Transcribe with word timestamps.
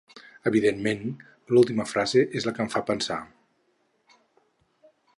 Evidentment, 0.51 1.03
l’última 1.57 1.87
frase 1.91 2.25
és 2.41 2.49
la 2.49 2.57
que 2.57 2.65
em 2.67 2.73
fa 2.79 2.85
pensar. 2.91 3.21